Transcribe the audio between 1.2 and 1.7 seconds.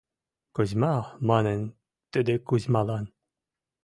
манын